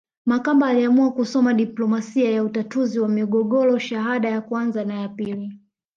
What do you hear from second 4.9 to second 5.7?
ya pili